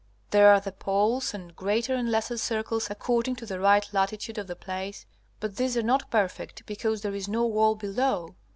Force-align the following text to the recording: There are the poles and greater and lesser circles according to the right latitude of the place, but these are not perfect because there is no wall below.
There 0.31 0.51
are 0.51 0.59
the 0.59 0.71
poles 0.71 1.31
and 1.31 1.55
greater 1.55 1.93
and 1.93 2.09
lesser 2.09 2.35
circles 2.39 2.89
according 2.89 3.35
to 3.35 3.45
the 3.45 3.59
right 3.59 3.87
latitude 3.93 4.39
of 4.39 4.47
the 4.47 4.55
place, 4.55 5.05
but 5.39 5.57
these 5.57 5.77
are 5.77 5.83
not 5.83 6.09
perfect 6.09 6.65
because 6.65 7.03
there 7.03 7.13
is 7.13 7.27
no 7.27 7.45
wall 7.45 7.75
below. 7.75 8.35